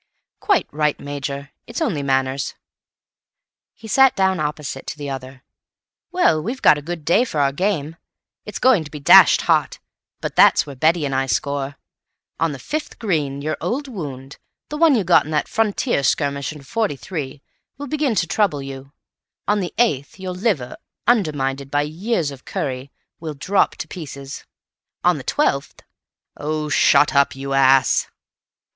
"Quite 0.39 0.67
right, 0.71 0.99
Major; 0.99 1.51
it's 1.67 1.79
only 1.79 2.01
manners." 2.01 2.55
He 3.75 3.87
sat 3.87 4.15
down 4.15 4.39
opposite 4.39 4.87
to 4.87 4.97
the 4.97 5.11
other. 5.11 5.43
"Well, 6.11 6.41
we've 6.41 6.63
got 6.63 6.79
a 6.79 6.81
good 6.81 7.05
day 7.05 7.23
for 7.23 7.39
our 7.39 7.51
game. 7.51 7.97
It's 8.43 8.57
going 8.57 8.83
to 8.83 8.89
be 8.89 8.99
dashed 8.99 9.41
hot, 9.41 9.77
but 10.19 10.35
that's 10.35 10.65
where 10.65 10.75
Betty 10.75 11.05
and 11.05 11.13
I 11.13 11.27
score. 11.27 11.77
On 12.39 12.51
the 12.51 12.57
fifth 12.57 12.97
green, 12.97 13.43
your 13.43 13.57
old 13.61 13.87
wound, 13.87 14.37
the 14.69 14.77
one 14.77 14.95
you 14.95 15.03
got 15.03 15.25
in 15.25 15.29
that 15.33 15.47
frontier 15.47 16.01
skirmish 16.01 16.51
in 16.51 16.63
'43, 16.63 17.43
will 17.77 17.85
begin 17.85 18.15
to 18.15 18.25
trouble 18.25 18.63
you; 18.63 18.93
on 19.47 19.59
the 19.59 19.71
eighth, 19.77 20.19
your 20.19 20.33
liver, 20.33 20.77
undermined 21.05 21.69
by 21.69 21.83
years 21.83 22.31
of 22.31 22.43
curry, 22.43 22.89
will 23.19 23.35
drop 23.35 23.75
to 23.75 23.87
pieces; 23.87 24.45
on 25.03 25.19
the 25.19 25.23
twelfth—" 25.23 25.83
"Oh, 26.37 26.69
shut 26.69 27.13
up, 27.13 27.35
you 27.35 27.53
ass!" 27.53 28.07